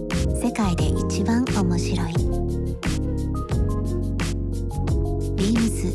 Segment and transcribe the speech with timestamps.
[0.51, 2.13] 世界で一番面白い。
[5.37, 5.87] ビームス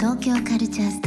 [0.00, 1.03] 東京カルチャース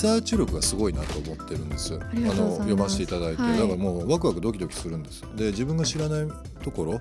[0.00, 1.94] サーチ力がすごいなと思ってるんです。
[1.94, 5.22] あの読ませていただいて、はいだからもうワクワクドキドキするんです。
[5.36, 6.28] で自分が知らない
[6.62, 7.00] ところ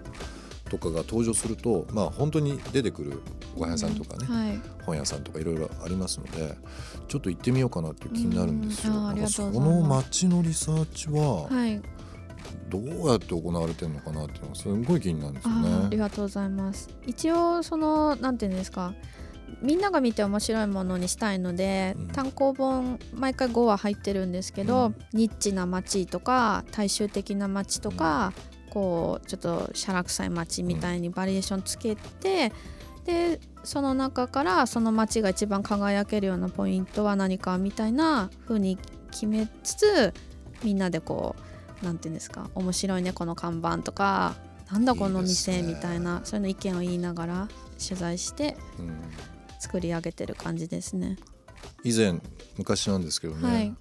[0.69, 3.21] とかが登場すると、まあ本当に出てくる
[3.55, 6.57] ご飯屋さんとかね、はい本屋さんとかいろいろありますので、
[7.07, 8.93] ちょっと行ってみようかなっていう気になるんですよ。
[8.93, 11.81] うんその街のリサーチははい
[12.69, 15.97] どうやって行われてるのかなっていうのがすごい気になるんですよあーありね。
[15.97, 18.93] がとうございます一応そのなんていうんですか
[19.61, 22.07] みんなが見て面白いものにしたいので、うん。
[22.07, 24.95] 単行本毎回5話入ってるんですけど、うん。
[25.13, 28.33] ニッチな街とか大衆的な街とか、
[28.69, 32.51] こうちょっとシャラ臭い街みたいにバリエーションつけて、
[33.05, 38.77] でその中からその街が一番輝けるようなポイントは何かみたいな風に
[39.11, 40.13] 決めつつ
[40.63, 41.35] みんなでこ
[41.81, 44.35] うなんていうんですか面白いねこの看板とか
[44.71, 47.47] なんだこの店みたいなそういうの意見を言いながら
[47.83, 48.93] 取材してうん
[49.59, 51.17] 作り上げてる感じですね。
[51.83, 52.19] 以前
[52.57, 53.75] 昔なんですけどね、はい。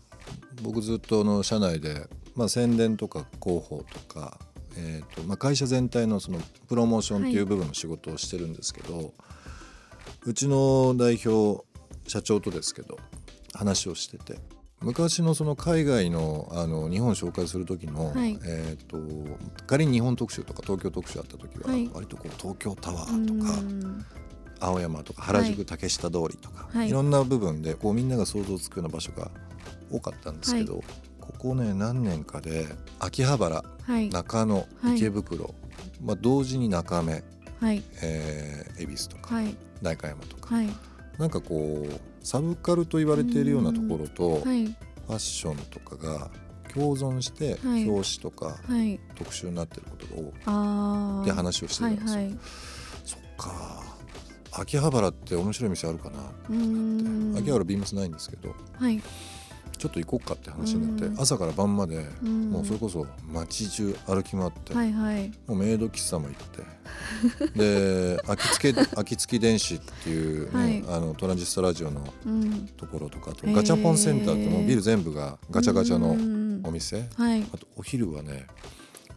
[0.62, 4.38] 僕ずっとあの社内で、まあ、宣伝とか広報とか、
[4.76, 9.12] えーとまあ、会社全体のそのプロモーションっていう部分の仕事をしてるんですけど、
[10.24, 11.64] うちの代表
[12.06, 12.98] 社長とですけど
[13.54, 14.38] 話をしてて
[14.80, 18.38] 昔のその海外のあの日本を紹介する時の、はい。
[18.44, 18.98] えー、と
[19.66, 21.90] 仮に日本特集とか東京特集あった時は、はい。
[21.92, 24.06] 割とこう東京タワうーとかん
[24.60, 25.50] 青山とか原はい。
[25.50, 26.88] 宿竹下通りとか、はい。
[26.88, 29.30] い、ろんな部分でこうみんなが想像つくような場所が
[29.90, 30.82] 多かったんですけど、
[31.20, 32.66] ここね何年かで
[32.98, 34.08] 秋葉原はい。
[34.10, 34.96] 中野はい。
[34.96, 35.54] 池袋、
[36.02, 37.22] まあ、同時に中目、
[37.60, 37.82] はい。
[38.02, 39.56] えー恵比寿とかはい。
[39.82, 40.68] 代官山とか、はい。
[41.18, 44.66] なんかこうサブカルと言われているようなところとフはい。
[44.66, 44.74] ァ
[45.14, 46.30] ッションとかが
[46.74, 47.88] 共存してはい。
[47.88, 49.00] 表紙とかはい。
[49.16, 50.22] 特集になってることが
[51.20, 52.12] 多くて話をしてたんですよ。
[52.14, 52.38] はいはい。
[53.04, 53.82] そっか
[54.60, 56.18] 秋葉原って面白い店あるかな？
[56.50, 57.36] うーん。
[57.36, 58.54] 秋葉原ビームスないんですけど。
[58.78, 59.00] はい。
[59.76, 61.12] ちょっと行こうかって話になうん。
[61.12, 62.50] って朝から晩までうん。
[62.50, 65.28] もうそれこそ街中歩き回って、はいはい。
[65.46, 66.62] もうメイド喫茶も行って。
[67.56, 70.84] で 秋月秋月電子っていう、ねはい。
[70.96, 72.66] あのトランジスタラジオのうん。
[72.76, 76.60] ところとかあとガチャポンセンターってもうビル全部がガチャガチャうのん。
[76.64, 77.08] お店。
[77.14, 77.42] はい。
[77.52, 78.46] あとお昼はね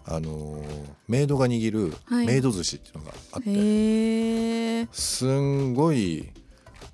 [0.05, 2.25] あのーメイドが握るはい。
[2.25, 6.29] メイド寿司っていうのがあって、へえすんごい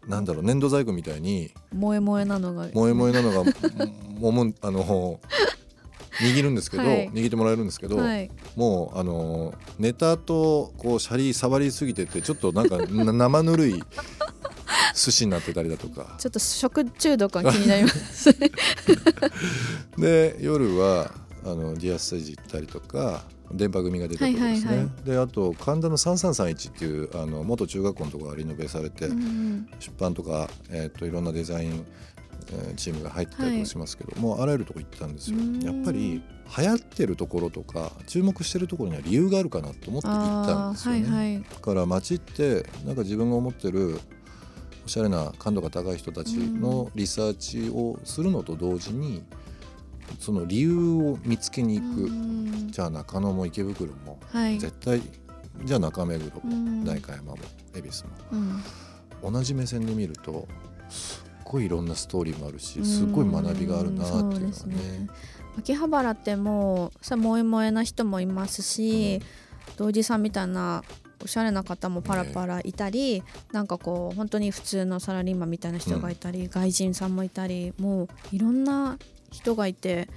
[0.08, 2.68] なんだろう粘土細工みたいに萌え萌えなのが。
[2.70, 3.52] 萌え萌えなのが
[4.20, 5.20] もむあの
[6.20, 7.10] 握るんですけど、はい。
[7.12, 8.32] 握ってもらえるんですけど、はい。
[8.56, 13.84] もうあのネタとこうシャリ触りすぎててちょっとなんかな生ぬるい
[14.96, 16.16] 寿司になってたりだとか。
[16.18, 18.32] ちょっと食中毒が気になります。
[19.98, 21.12] で夜は
[21.52, 31.86] あのディアステージ行ったりとか電波組が出てくるんですね、はいはいはであと神田の3331っていうあの元中学校のところがリノベされて、うん出版とか、えー、といろんなデザイン
[32.52, 35.38] えーチームが入ってたりしますけど、もうあらゆるとこ行ったんですよ。
[35.38, 35.60] うん。
[35.60, 36.22] やっぱり
[36.58, 41.44] 流行ってるところとか注目してるところには理由があるかなと思って行ったんですよね、はいはい。
[41.44, 44.00] だから街ってなんか自分が思ってる
[44.86, 49.24] おしゃれな感度が高い人たちのリサーチをするのと同時に
[50.20, 52.72] その理由を見つけに行く、うん。
[52.72, 54.20] じゃあ中野も池袋も。
[54.32, 54.60] はい。
[54.60, 55.02] 絶対
[55.64, 57.38] じゃあ中目黒もうん代官山も
[57.76, 58.10] 恵比寿も。
[59.24, 59.34] うん。
[59.34, 60.48] 同じ目線で見ると
[60.90, 64.76] すっごいいろんなストーリーもあるしすっごい学びがあるなっていうのはね。
[64.76, 65.08] ね。
[65.58, 69.22] 秋葉原ってもうさ萌え萌えな人もいますし、
[69.76, 70.84] 同時さんみたいな
[71.24, 79.00] おしゃれな方もパラパラいたり、なんかこう本当に普通のサラリーマンみたいな人がいたり、外人さんもいたりもういろんな
[79.38, 80.10] 人がいて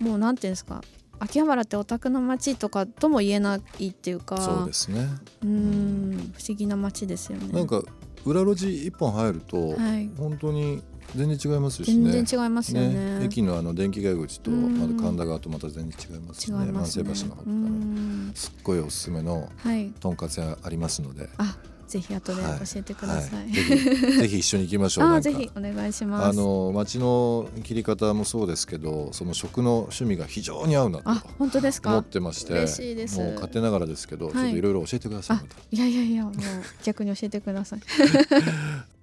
[0.00, 0.82] もうなんていうんですか
[1.20, 5.08] 秋葉原ってオタクの街とかとも言えないっていうかそうですね。
[5.42, 7.52] うん不思議な街ですよね。
[7.52, 7.82] なんか
[8.24, 10.10] 裏路地一本入るとはい。
[10.18, 10.82] 本当に
[11.14, 12.10] 全然違いますしね。
[12.12, 13.24] 全然違いますよね。
[13.24, 14.76] 駅のあの電気街口とうん。
[14.78, 16.72] まだ神田川とまた全然違いますしね。
[16.72, 18.32] 万世橋の方かうらん。
[18.34, 19.92] すっごいおすすめのはい。
[20.00, 21.28] とんかつ屋ありますので。
[21.38, 21.56] あ、
[21.94, 23.38] ぜひ後ではい教えてください。
[23.38, 26.26] はいぜひぜひ一緒に行きましょう あぜひお願いします。
[26.28, 31.90] あの街の切り方もそうですけどその食の趣味が非常に合うなとあ、本当ですか？
[31.90, 32.04] 思っ。
[32.04, 36.34] てまして嬉しいですもう勝手ながらですけど、はいちょっといろいろ教えてくださいあまた、いやいやいや、もう
[36.82, 37.80] 逆に教えてください。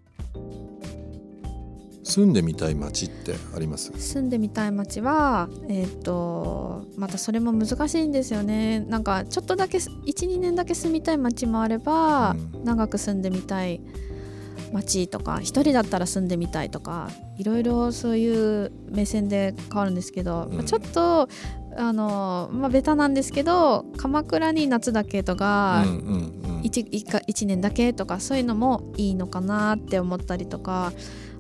[2.12, 3.92] 住んでみたい街ってあります？
[3.98, 8.82] 住んでみたい街は、えっ、と、またそれも難しいんですよね。
[8.82, 13.82] なんかちょっとだけ一二年だけ住みたい街もあれば、うん長く住んでみたい
[14.72, 21.28] 街とか、一人だったら住んでみたいとか、いろいろそういう目線で変わるんですけど、うんまあちょっと
[21.78, 25.84] あのまあベタなんですけど、鎌倉に夏だけとか。
[25.86, 30.94] うんうんうん 1, 一か一年だけとかそういうのもいいのかなって思ったりとか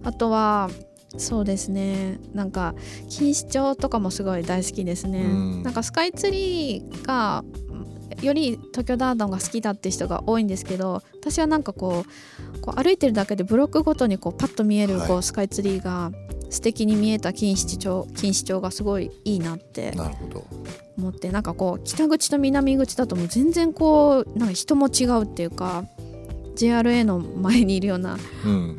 [0.03, 0.69] あとは
[1.17, 2.19] そうですね。
[2.33, 2.73] なんか
[3.05, 5.63] 錦糸町とかもすごい大好きですね、うん。
[5.63, 7.43] なんかスカイツリーが
[8.21, 12.05] より東京ダードンが好きだって人が多いんですけど私はなんかこ
[12.55, 15.07] うこう歩いてるだけでブロックごとにこうパッと見えるはい。
[15.07, 16.11] こうスカイツリーが
[16.49, 19.93] 素敵に見えた錦糸町錦糸町がすごいいいなって
[20.97, 25.85] 思ってなんかこう北口と南口だともう全然こうなんか人も違うっていうか
[26.61, 28.77] JRA の前にいるようなうん。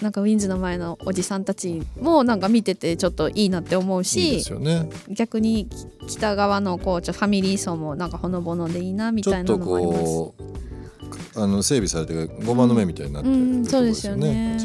[0.00, 4.88] なんかウィンズの前のおじさんたちもなんか見ててちょっといいなって思うしね。
[5.10, 5.66] 逆に
[6.06, 10.04] き北側のこうちょファミリー層もなんかほのぼのでいいなみたいなのもあります。
[10.04, 14.58] こうあの整備されて5番の目みたいになってうるん、そうですよね。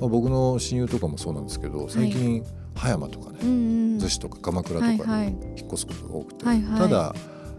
[0.00, 2.44] まあ、僕の親友とかもそうなんですけど最近
[2.76, 3.98] 葉山とかね、うん、うん。
[3.98, 6.80] 逗子とか鎌倉とかに引っ越すことが多くて、はいはい。
[6.80, 7.14] ただ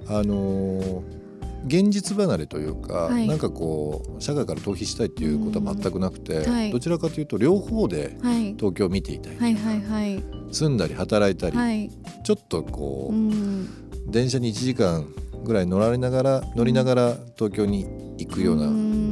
[0.08, 1.19] あのー
[1.66, 3.28] 現実離れというか、はい。
[3.28, 6.72] なんかこう社会から逃避したいっていうことは全くなくて、うんはい。
[6.72, 8.54] どちらかというと両方ではい。
[8.56, 10.24] 東京を見ていたい、はいはいはい。
[10.52, 11.92] 住んだり働いたり、はい、
[12.24, 15.06] ちょっとこう、うん、電車に1時間
[15.44, 17.86] ぐらい乗られながら乗りながら東京に
[18.18, 18.66] 行くような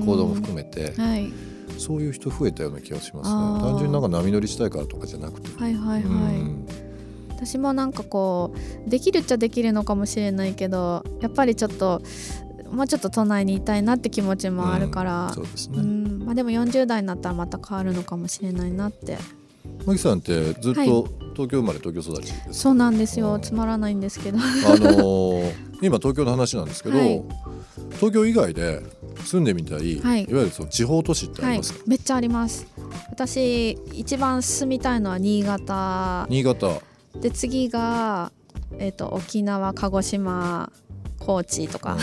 [0.06, 1.32] 行動も含めて、はい。
[1.78, 3.70] そういう人増えたような気がしますね。
[3.70, 6.87] 単純になんか波乗りしたいからとかじゃなくて、はいはいはい。
[7.40, 8.54] うん私もなんかこ
[8.86, 12.02] うできるっちゃできるのかもしれないけどやっぱりちょっと
[12.72, 19.18] もうちょっと都内にいたいなって気持ちもあるから、そうですね、うんまあ、でも40代になったらまた変わるのかもしれないなって。
[19.86, 20.88] マキさんってずっとはい。
[21.34, 22.54] 東京生まれ東京育ちですか？
[22.54, 24.40] そうなんですうんよつまらないんですけど。
[24.40, 27.24] あのー今東京の話なんですけど、はい。
[27.98, 28.82] 東京以外で
[29.24, 30.24] 住んでみたい、はい。
[30.24, 32.66] い、わゆるその地方都市ってあはいりますか、めっちゃあります。
[33.12, 36.26] 私一番住みたいのは新潟。
[36.30, 36.82] 新潟
[37.22, 38.32] で次が、
[38.80, 40.72] えー、と沖縄鹿児島
[41.20, 42.00] 高知とか、うん。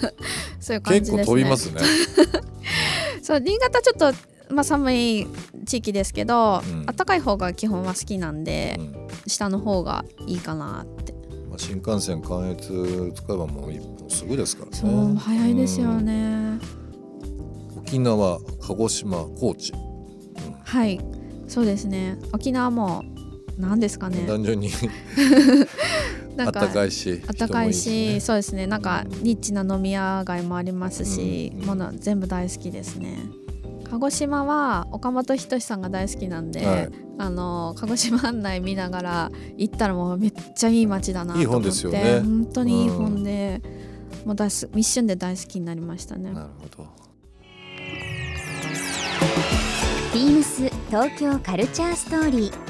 [0.60, 1.24] そういう感じ結ですね。
[1.24, 1.80] 構飛びますね。
[3.22, 5.26] そう新潟ちょっと、まあ、寒い
[5.64, 6.86] 地域ですけど、うん。
[6.86, 8.94] 暖かい方が基本は好きなんでう、ん。
[9.26, 11.14] 下の方がいいかなって。
[11.48, 14.76] まあ、新幹線関越使えばもう一本すぐですからね。
[14.76, 16.04] そう早いですようん。
[16.04, 16.58] ね、
[17.76, 19.72] 沖縄鹿児島高知、
[20.64, 21.00] はい。
[21.48, 22.18] そうですね。
[22.32, 23.02] 沖縄も
[23.60, 24.24] 何ですかね。
[24.26, 24.70] 単純に。
[26.36, 28.66] なん暖かいし暖かいし人もそうですね。
[28.66, 31.66] なんかニッチな飲み屋街もありますし、うん。
[31.66, 33.18] もの全部大好きですね。
[33.90, 36.90] 鹿児島は岡本仁さんが大好きなんで、はい。
[37.18, 42.20] あの鹿児島案内見ながら行ったらもうめっちゃいい街だなと思っていい本ですよね。
[42.20, 43.60] 本当にいい本で、
[44.24, 46.32] もう大す一瞬で大好きになりましたね。
[46.32, 46.88] なるほど。
[50.12, 52.69] ビームス東京カルチャーストーリー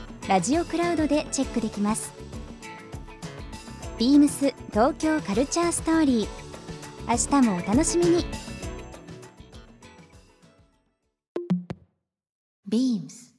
[0.27, 2.13] ラジオクラウドでチェックできます。
[3.97, 6.27] ビームス東京カルチャーストーリー。
[7.07, 8.25] 明日もお楽しみに。
[12.67, 13.35] ビームス。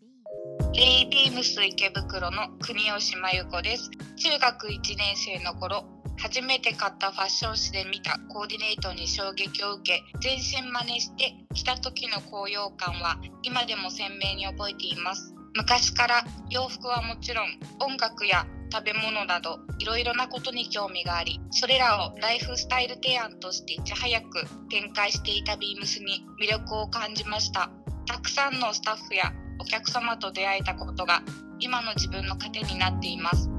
[0.75, 3.89] レイビームス池袋の国吉真由子です。
[4.17, 5.85] 中学1年生の頃
[6.19, 15.35] 初めて買ったファッション誌で見たコーディネートに衝撃を受け全身真似して着た時の高揚感は今でも鮮明に覚えています。
[15.55, 17.47] 昔から洋服はもちろん
[17.81, 27.71] 音楽や食べ物などいろいろなことに興味がありそれらをライフスタイル提案としていち早く展開していたビームスに魅力を感じました
[28.07, 31.23] たくさんのスタッフやお客様と出会えたことが
[31.59, 33.51] 今の自分の糧になっています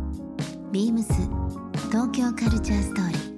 [0.71, 1.13] ビームス
[1.91, 3.33] 東京カルチャーストーリー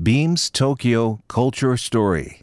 [0.00, 2.42] Beams Tokyo Culture Story.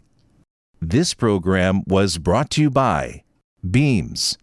[0.82, 3.22] This program was brought to you by
[3.64, 4.36] Beams.